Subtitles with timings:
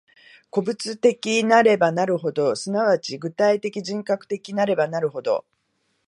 [0.49, 5.45] 個物的なればなるほど、即ち具体的人格的なればなるほど、